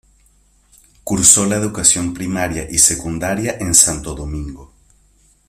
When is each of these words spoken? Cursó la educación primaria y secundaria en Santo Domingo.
Cursó 1.03 1.45
la 1.45 1.57
educación 1.57 2.15
primaria 2.15 2.67
y 2.67 2.79
secundaria 2.79 3.57
en 3.59 3.75
Santo 3.75 4.15
Domingo. 4.15 4.73